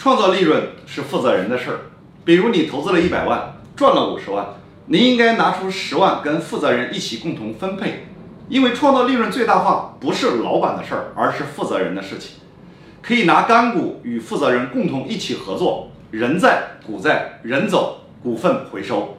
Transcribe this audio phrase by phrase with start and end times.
[0.00, 1.80] 创造利润是负责人的事儿。
[2.24, 4.46] 比如你投资了一百万，赚了五十万，
[4.86, 8.06] 你应该拿出十万跟负责人一起共同分配。
[8.48, 12.36] 因为创造利润最大化不是老板的事儿，而是负责人的事情。
[13.02, 19.18] 可以拿干股与负责人共同一起合作，人在股在，人走股份回收。